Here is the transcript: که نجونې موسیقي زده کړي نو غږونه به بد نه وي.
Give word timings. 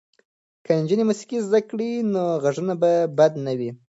که 0.65 0.71
نجونې 0.79 1.03
موسیقي 1.09 1.37
زده 1.47 1.59
کړي 1.69 1.91
نو 2.13 2.23
غږونه 2.43 2.73
به 2.81 2.91
بد 3.17 3.31
نه 3.45 3.53
وي. 3.59 3.71